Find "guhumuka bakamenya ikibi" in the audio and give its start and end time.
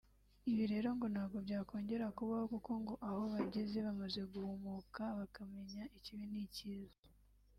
4.31-6.25